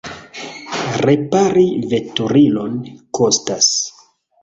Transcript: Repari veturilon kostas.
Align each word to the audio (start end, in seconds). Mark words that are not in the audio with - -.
Repari 1.09 1.67
veturilon 1.93 2.83
kostas. 3.21 3.73